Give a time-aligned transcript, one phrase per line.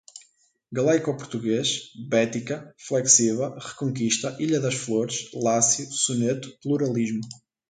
[0.71, 7.21] galaico-português, Bética, flexiva, Reconquista, ilha das Flores, Lácio, soneto, pluralismo